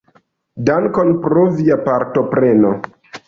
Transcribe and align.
Dankon 0.69 1.11
pro 1.27 1.43
via 1.59 1.77
partopreno. 1.89 2.75